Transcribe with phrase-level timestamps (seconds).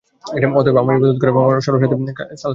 [0.55, 2.49] অতএব, আমার ইবাদত কর এবং আমার স্মরণার্থে সালাত কায়েম কর।